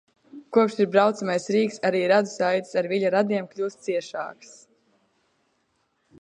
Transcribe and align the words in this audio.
Kopš 0.55 0.77
ir 0.85 0.87
braucamais 0.95 1.45
rīks 1.55 1.77
arī 1.89 2.01
radu 2.11 2.31
saites 2.31 2.79
ar 2.81 2.89
Viļa 2.95 3.13
radiem 3.17 3.51
kļūs 3.53 3.77
ciešākas. 3.89 4.57